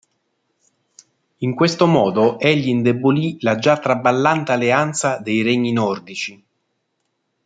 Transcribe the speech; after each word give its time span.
In 1.41 1.53
questo 1.53 1.85
modo, 1.85 2.39
egli 2.39 2.69
indebolì 2.69 3.37
la 3.41 3.57
già 3.59 3.77
traballante 3.77 4.51
alleanza 4.51 5.19
dei 5.19 5.43
regni 5.43 5.71
nordici. 5.73 6.43